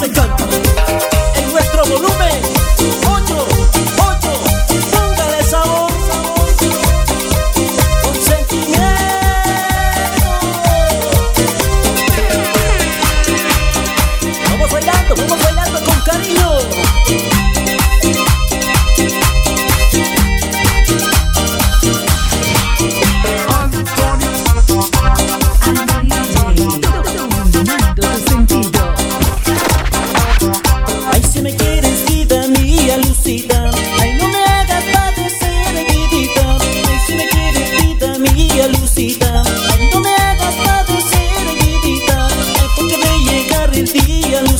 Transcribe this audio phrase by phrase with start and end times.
[0.00, 0.47] me encanta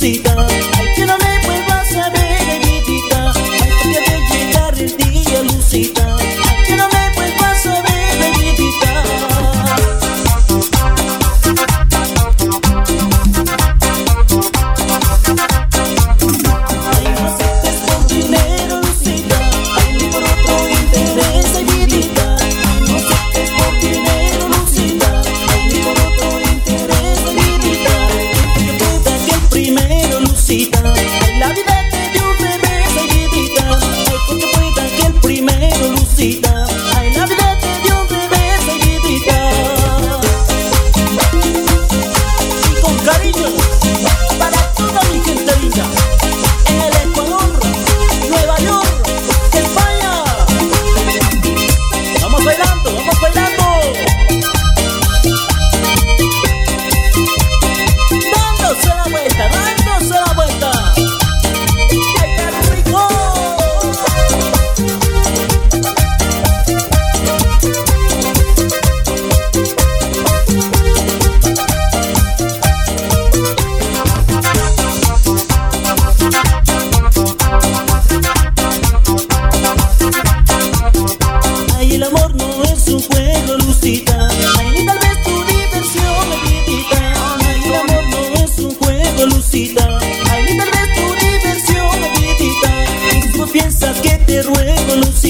[0.00, 0.79] necesidad.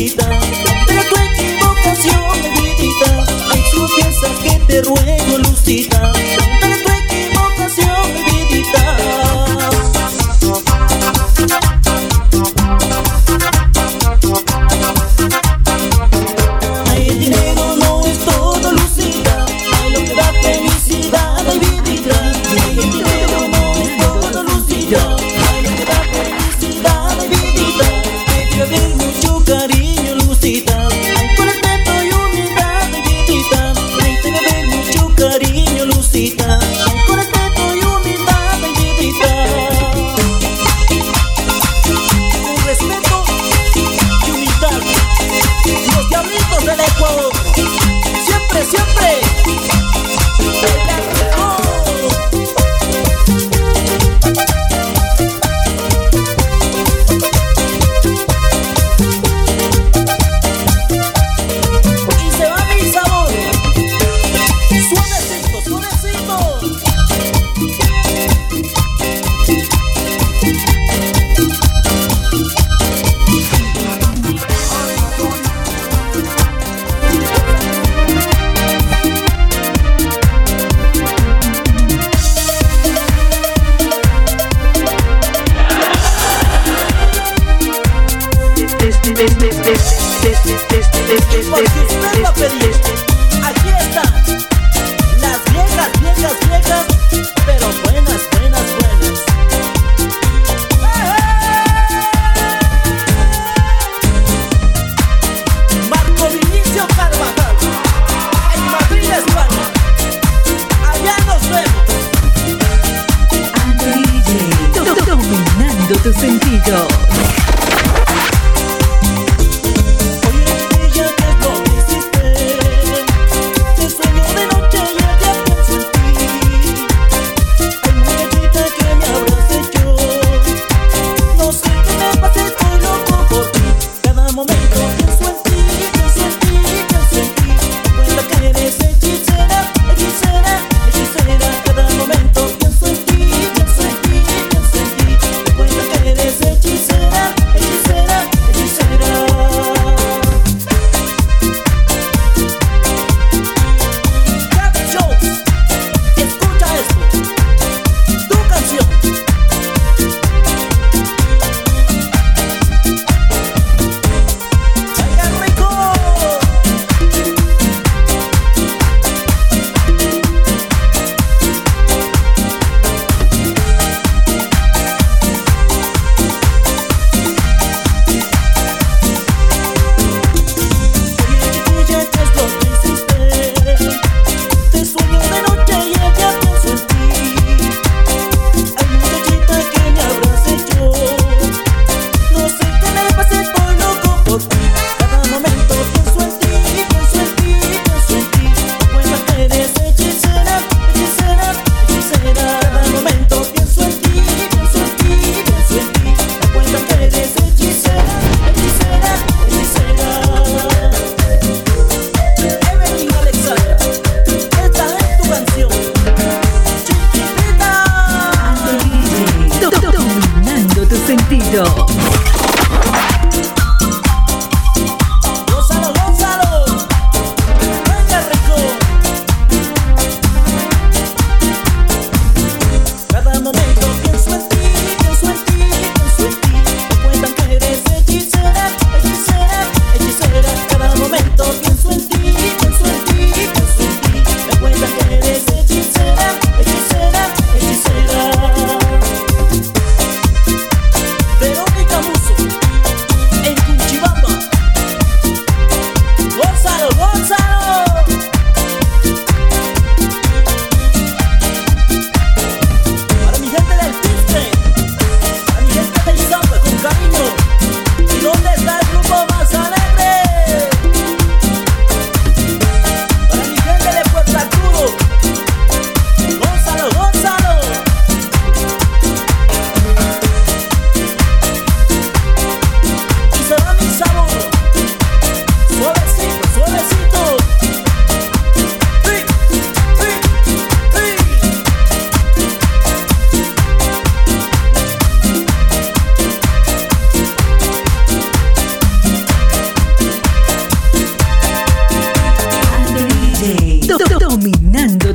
[0.09, 0.40] solidão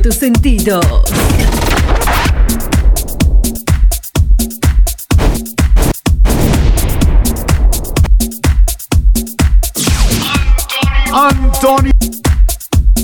[0.06, 0.86] tus sentidos.
[11.12, 11.92] Antonio